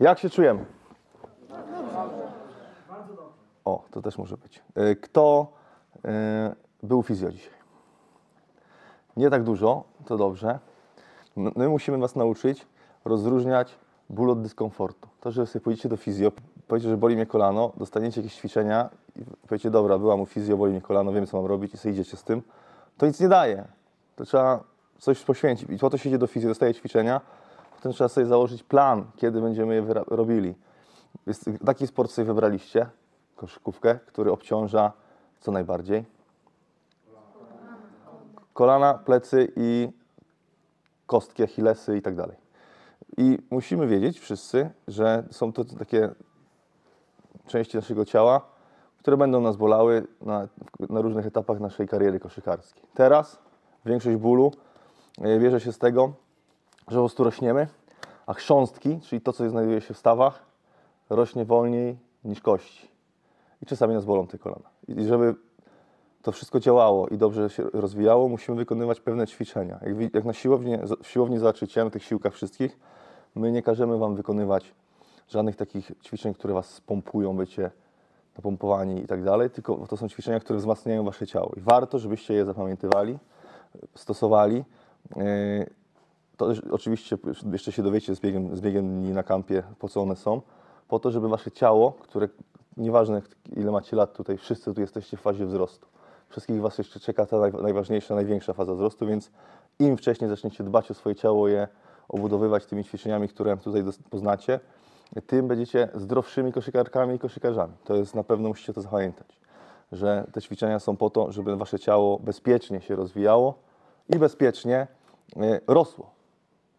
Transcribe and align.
Jak 0.00 0.18
się 0.18 0.30
czujemy? 0.30 0.64
O, 3.64 3.84
to 3.90 4.02
też 4.02 4.18
może 4.18 4.36
być. 4.36 4.62
Y, 4.78 4.96
Kto 4.96 5.52
y, 5.96 6.00
był 6.82 7.02
fizjo 7.02 7.30
dzisiaj? 7.32 7.52
Nie 9.16 9.30
tak 9.30 9.42
dużo, 9.44 9.84
to 10.06 10.16
dobrze. 10.16 10.58
My 11.36 11.68
musimy 11.68 11.98
Was 11.98 12.16
nauczyć 12.16 12.66
rozróżniać 13.04 13.74
ból 14.10 14.30
od 14.30 14.42
dyskomfortu. 14.42 15.08
To, 15.20 15.30
że 15.30 15.46
sobie 15.46 15.62
pójdziecie 15.62 15.88
do 15.88 15.96
fizjo, 15.96 16.32
powiecie, 16.68 16.88
że 16.88 16.96
boli 16.96 17.14
mnie 17.14 17.26
kolano, 17.26 17.72
dostaniecie 17.76 18.20
jakieś 18.20 18.36
ćwiczenia 18.36 18.88
i 19.16 19.24
powiecie, 19.48 19.70
dobra, 19.70 19.98
była 19.98 20.16
mu 20.16 20.26
fizjo, 20.26 20.56
boli 20.56 20.72
mnie 20.72 20.80
kolano, 20.80 21.12
wiem 21.12 21.26
co 21.26 21.36
mam 21.36 21.46
robić 21.46 21.74
i 21.74 21.76
sobie 21.76 21.92
idziecie 21.92 22.16
z 22.16 22.24
tym, 22.24 22.42
to 22.98 23.06
nic 23.06 23.20
nie 23.20 23.28
daje. 23.28 23.64
To 24.16 24.24
trzeba 24.24 24.64
coś 24.98 25.24
poświęcić. 25.24 25.70
I 25.70 25.78
po 25.78 25.90
to 25.90 25.98
się 25.98 26.08
idzie 26.08 26.18
do 26.18 26.26
fizjo, 26.26 26.48
dostaje 26.48 26.74
ćwiczenia, 26.74 27.20
potem 27.78 27.92
trzeba 27.92 28.08
sobie 28.08 28.26
założyć 28.26 28.62
plan, 28.62 29.04
kiedy 29.16 29.40
będziemy 29.40 29.74
je 29.74 29.84
robili. 30.06 30.54
Jest, 31.26 31.50
taki 31.66 31.86
sport 31.86 32.10
sobie 32.10 32.24
wybraliście, 32.26 32.86
koszykówkę, 33.36 33.98
który 34.06 34.32
obciąża 34.32 34.92
co 35.40 35.52
najbardziej? 35.52 36.04
Kolana, 38.52 38.94
plecy 38.94 39.52
i 39.56 39.88
kostki, 41.06 41.42
achillesy 41.42 41.96
i 41.96 42.02
tak 42.02 42.14
dalej. 42.14 42.36
I 43.16 43.38
musimy 43.50 43.86
wiedzieć 43.86 44.20
wszyscy, 44.20 44.70
że 44.88 45.24
są 45.30 45.52
to 45.52 45.64
takie 45.64 46.10
części 47.46 47.76
naszego 47.76 48.04
ciała, 48.04 48.40
które 48.98 49.16
będą 49.16 49.40
nas 49.40 49.56
bolały 49.56 50.06
na, 50.20 50.48
na 50.90 51.00
różnych 51.00 51.26
etapach 51.26 51.60
naszej 51.60 51.88
kariery 51.88 52.20
koszykarskiej. 52.20 52.82
Teraz 52.94 53.38
większość 53.84 54.16
bólu 54.16 54.52
e, 55.20 55.38
bierze 55.38 55.60
się 55.60 55.72
z 55.72 55.78
tego, 55.78 56.12
że 56.88 56.96
po 56.96 57.02
prostu 57.02 57.24
rośniemy, 57.24 57.68
a 58.28 58.34
chrząstki, 58.34 59.00
czyli 59.00 59.20
to, 59.20 59.32
co 59.32 59.50
znajduje 59.50 59.80
się 59.80 59.94
w 59.94 59.98
stawach, 59.98 60.42
rośnie 61.10 61.44
wolniej 61.44 61.98
niż 62.24 62.40
kości. 62.40 62.88
I 63.62 63.66
czasami 63.66 63.94
nas 63.94 64.04
bolą 64.04 64.26
te 64.26 64.38
kolana. 64.38 64.68
I 64.88 65.04
żeby 65.04 65.34
to 66.22 66.32
wszystko 66.32 66.60
działało 66.60 67.08
i 67.08 67.18
dobrze 67.18 67.50
się 67.50 67.62
rozwijało, 67.72 68.28
musimy 68.28 68.56
wykonywać 68.56 69.00
pewne 69.00 69.26
ćwiczenia. 69.26 69.80
Jak, 69.82 70.14
jak 70.14 70.24
na 70.24 70.32
siłowni, 70.32 70.76
w 71.02 71.08
siłowni 71.08 71.38
zobaczycie, 71.38 71.84
na 71.84 71.90
tych 71.90 72.04
siłkach 72.04 72.34
wszystkich, 72.34 72.78
my 73.34 73.52
nie 73.52 73.62
każemy 73.62 73.98
Wam 73.98 74.14
wykonywać 74.14 74.74
żadnych 75.28 75.56
takich 75.56 75.92
ćwiczeń, 76.04 76.34
które 76.34 76.54
Was 76.54 76.66
spompują, 76.66 77.36
bycie 77.36 77.70
napompowani 78.36 79.02
i 79.02 79.06
tak 79.06 79.24
dalej, 79.24 79.50
tylko 79.50 79.86
to 79.86 79.96
są 79.96 80.08
ćwiczenia, 80.08 80.40
które 80.40 80.58
wzmacniają 80.58 81.04
Wasze 81.04 81.26
ciało. 81.26 81.52
I 81.56 81.60
warto, 81.60 81.98
żebyście 81.98 82.34
je 82.34 82.44
zapamiętywali, 82.44 83.18
stosowali. 83.94 84.64
To 86.38 86.48
oczywiście 86.70 87.18
jeszcze 87.52 87.72
się 87.72 87.82
dowiecie 87.82 88.14
z 88.14 88.20
biegiem, 88.20 88.56
z 88.56 88.60
biegiem 88.60 89.02
dni 89.02 89.12
na 89.12 89.22
kampie, 89.22 89.62
po 89.78 89.88
co 89.88 90.02
one 90.02 90.16
są. 90.16 90.42
Po 90.88 90.98
to, 90.98 91.10
żeby 91.10 91.28
Wasze 91.28 91.50
ciało, 91.50 91.92
które 91.92 92.28
nieważne 92.76 93.22
ile 93.56 93.70
macie 93.70 93.96
lat 93.96 94.12
tutaj, 94.12 94.38
wszyscy 94.38 94.74
tu 94.74 94.80
jesteście 94.80 95.16
w 95.16 95.20
fazie 95.20 95.46
wzrostu. 95.46 95.86
Wszystkich 96.28 96.60
Was 96.60 96.78
jeszcze 96.78 97.00
czeka 97.00 97.26
ta 97.26 97.38
naj, 97.38 97.52
najważniejsza, 97.52 98.14
największa 98.14 98.52
faza 98.52 98.74
wzrostu, 98.74 99.06
więc 99.06 99.30
im 99.78 99.96
wcześniej 99.96 100.30
zaczniecie 100.30 100.64
dbać 100.64 100.90
o 100.90 100.94
swoje 100.94 101.14
ciało, 101.14 101.48
je 101.48 101.68
obudowywać 102.08 102.66
tymi 102.66 102.84
ćwiczeniami, 102.84 103.28
które 103.28 103.56
tutaj 103.56 103.84
poznacie, 104.10 104.60
tym 105.26 105.48
będziecie 105.48 105.88
zdrowszymi 105.94 106.52
koszykarkami 106.52 107.14
i 107.14 107.18
koszykarzami. 107.18 107.72
To 107.84 107.94
jest 107.94 108.14
na 108.14 108.24
pewno 108.24 108.48
musicie 108.48 108.72
to 108.72 108.80
zapamiętać, 108.80 109.40
że 109.92 110.26
te 110.32 110.42
ćwiczenia 110.42 110.78
są 110.78 110.96
po 110.96 111.10
to, 111.10 111.32
żeby 111.32 111.56
Wasze 111.56 111.78
ciało 111.78 112.18
bezpiecznie 112.18 112.80
się 112.80 112.96
rozwijało 112.96 113.54
i 114.08 114.18
bezpiecznie 114.18 114.86
e, 115.36 115.60
rosło. 115.66 116.17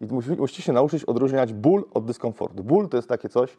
I 0.00 0.06
musi- 0.06 0.36
musicie 0.36 0.62
się 0.62 0.72
nauczyć 0.72 1.04
odróżniać 1.04 1.52
ból 1.52 1.84
od 1.94 2.04
dyskomfortu. 2.04 2.64
Ból 2.64 2.88
to 2.88 2.96
jest 2.96 3.08
takie 3.08 3.28
coś, 3.28 3.56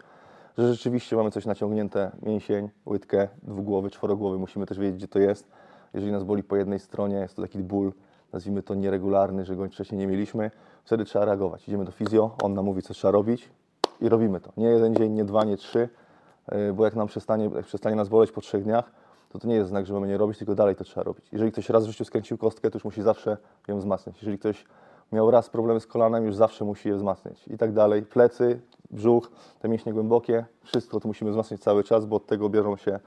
że 0.57 0.73
rzeczywiście 0.73 1.15
mamy 1.15 1.31
coś 1.31 1.45
naciągnięte, 1.45 2.11
mięsień, 2.21 2.69
łydkę, 2.85 3.27
dwugłowy, 3.43 3.89
czworogłowy, 3.89 4.39
musimy 4.39 4.65
też 4.65 4.79
wiedzieć, 4.79 4.95
gdzie 4.95 5.07
to 5.07 5.19
jest. 5.19 5.51
Jeżeli 5.93 6.11
nas 6.11 6.23
boli 6.23 6.43
po 6.43 6.55
jednej 6.55 6.79
stronie, 6.79 7.15
jest 7.15 7.35
to 7.35 7.41
taki 7.41 7.59
ból, 7.59 7.93
nazwijmy 8.33 8.63
to 8.63 8.75
nieregularny, 8.75 9.45
że 9.45 9.55
go 9.55 9.67
wcześniej 9.67 9.99
nie 9.99 10.07
mieliśmy, 10.07 10.51
wtedy 10.83 11.05
trzeba 11.05 11.25
reagować. 11.25 11.67
Idziemy 11.67 11.85
do 11.85 11.91
fizjo, 11.91 12.35
on 12.43 12.53
nam 12.53 12.65
mówi, 12.65 12.81
co 12.81 12.93
trzeba 12.93 13.11
robić 13.11 13.49
i 14.01 14.09
robimy 14.09 14.39
to. 14.39 14.51
Nie 14.57 14.67
jeden 14.67 14.95
dzień, 14.95 15.13
nie 15.13 15.25
dwa, 15.25 15.43
nie 15.43 15.57
trzy, 15.57 15.89
yy, 16.51 16.73
bo 16.73 16.85
jak 16.85 16.95
nam 16.95 17.07
przestanie, 17.07 17.49
jak 17.55 17.65
przestanie 17.65 17.95
nas 17.95 18.09
boleć 18.09 18.31
po 18.31 18.41
trzech 18.41 18.63
dniach, 18.63 18.91
to 19.29 19.39
to 19.39 19.47
nie 19.47 19.55
jest 19.55 19.69
znak, 19.69 19.85
że 19.85 19.93
mamy 19.93 20.07
nie 20.07 20.17
robić, 20.17 20.37
tylko 20.37 20.55
dalej 20.55 20.75
to 20.75 20.83
trzeba 20.83 21.03
robić. 21.03 21.25
Jeżeli 21.31 21.51
ktoś 21.51 21.69
raz 21.69 21.85
w 21.85 21.89
życiu 21.89 22.05
skręcił 22.05 22.37
kostkę, 22.37 22.71
to 22.71 22.75
już 22.75 22.85
musi 22.85 23.01
zawsze 23.01 23.37
ją 23.67 23.77
wzmacniać. 23.77 24.15
Jeżeli 24.15 24.37
ktoś 24.37 24.65
miał 25.11 25.31
raz 25.31 25.49
problemy 25.49 25.79
z 25.79 25.87
kolanem, 25.87 26.25
już 26.25 26.35
zawsze 26.35 26.65
musi 26.65 26.89
je 26.89 26.95
wzmacniać 26.95 27.47
i 27.47 27.57
tak 27.57 27.73
dalej. 27.73 28.03
Plecy, 28.03 28.59
brzuch, 28.91 29.31
te 29.59 29.69
mięśnie 29.69 29.93
głębokie, 29.93 30.45
wszystko 30.63 30.99
to 30.99 31.07
musimy 31.07 31.31
wzmacniać 31.31 31.61
cały 31.61 31.83
czas, 31.83 32.05
bo 32.05 32.15
od 32.15 32.25
tego 32.25 32.49
biorą 32.49 32.77
się, 32.77 32.99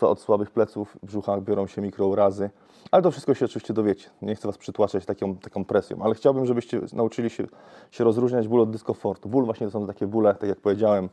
od 0.00 0.20
słabych 0.20 0.50
pleców, 0.50 0.96
brzucha 1.02 1.40
biorą 1.40 1.66
się 1.66 1.82
mikrourazy. 1.82 2.50
Ale 2.90 3.02
to 3.02 3.10
wszystko 3.10 3.34
się 3.34 3.44
oczywiście 3.44 3.74
dowiecie. 3.74 4.10
Nie 4.22 4.34
chcę 4.34 4.48
Was 4.48 4.58
przytłaczać 4.58 5.06
taką, 5.06 5.36
taką 5.36 5.64
presją, 5.64 6.02
ale 6.02 6.14
chciałbym, 6.14 6.46
żebyście 6.46 6.80
nauczyli 6.92 7.30
się, 7.30 7.46
się 7.90 8.04
rozróżniać 8.04 8.48
ból 8.48 8.60
od 8.60 8.70
dyskomfortu. 8.70 9.28
Ból 9.28 9.44
właśnie 9.44 9.66
to 9.66 9.70
są 9.70 9.86
takie 9.86 10.06
bóle, 10.06 10.34
tak 10.34 10.48
jak 10.48 10.60
powiedziałem, 10.60 11.08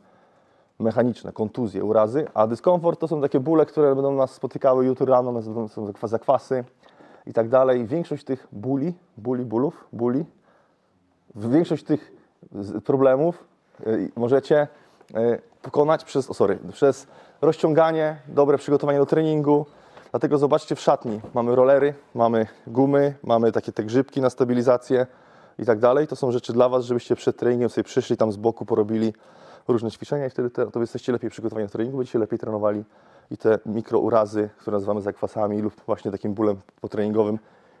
mechaniczne, 0.78 1.32
kontuzje, 1.32 1.84
urazy, 1.84 2.26
a 2.34 2.46
dyskomfort 2.46 3.00
to 3.00 3.08
są 3.08 3.20
takie 3.20 3.40
bóle, 3.40 3.66
które 3.66 3.94
będą 3.94 4.12
nas 4.12 4.30
spotykały 4.30 4.86
jutro 4.86 5.06
rano, 5.06 5.42
są 5.42 5.86
zakwa- 5.86 6.08
zakwasy 6.08 6.64
i 7.26 7.32
tak 7.32 7.48
dalej. 7.48 7.86
Większość 7.86 8.24
tych 8.24 8.46
bóli, 8.52 8.94
bóli, 9.16 9.44
bólów, 9.44 9.84
bóli, 9.92 10.24
większość 11.34 11.84
tych 11.84 12.12
problemów 12.84 13.44
y, 13.86 14.10
możecie 14.16 14.68
y, 15.10 15.40
pokonać 15.62 16.04
przez, 16.04 16.30
o 16.30 16.34
sorry, 16.34 16.58
przez 16.72 17.06
rozciąganie, 17.40 18.16
dobre 18.28 18.58
przygotowanie 18.58 18.98
do 18.98 19.06
treningu. 19.06 19.66
Dlatego 20.10 20.38
zobaczcie 20.38 20.74
w 20.76 20.80
szatni, 20.80 21.20
mamy 21.34 21.54
rollery, 21.54 21.94
mamy 22.14 22.46
gumy, 22.66 23.14
mamy 23.22 23.52
takie 23.52 23.72
te 23.72 23.84
grzybki 23.84 24.20
na 24.20 24.30
stabilizację 24.30 25.06
i 25.58 25.64
tak 25.64 25.78
dalej. 25.78 26.06
To 26.06 26.16
są 26.16 26.32
rzeczy 26.32 26.52
dla 26.52 26.68
Was, 26.68 26.84
żebyście 26.84 27.16
przed 27.16 27.36
treningiem 27.36 27.70
sobie 27.70 27.84
przyszli 27.84 28.16
tam 28.16 28.32
z 28.32 28.36
boku, 28.36 28.66
porobili 28.66 29.12
różne 29.68 29.90
ćwiczenia 29.90 30.26
i 30.26 30.30
wtedy 30.30 30.50
te, 30.50 30.70
to 30.70 30.80
jesteście 30.80 31.12
lepiej 31.12 31.30
przygotowani 31.30 31.66
do 31.66 31.72
treningu, 31.72 31.98
będziecie 31.98 32.18
lepiej 32.18 32.38
trenowali 32.38 32.84
i 33.30 33.36
te 33.36 33.58
mikrourazy, 33.66 34.48
które 34.58 34.74
nazywamy 34.74 35.00
zakwasami 35.00 35.62
lub 35.62 35.74
właśnie 35.86 36.10
takim 36.10 36.34
bólem 36.34 36.56
potreningowym 36.80 37.38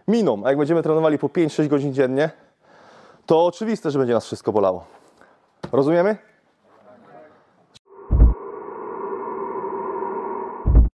miną. 0.08 0.42
A 0.44 0.48
jak 0.48 0.58
będziemy 0.58 0.82
trenowali 0.82 1.18
po 1.18 1.26
5-6 1.28 1.68
godzin 1.68 1.94
dziennie, 1.94 2.30
to 3.26 3.46
oczywiste, 3.46 3.90
że 3.90 3.98
będzie 3.98 4.14
nas 4.14 4.26
wszystko 4.26 4.52
bolało. 4.52 4.84
Rozumiemy? 5.72 6.16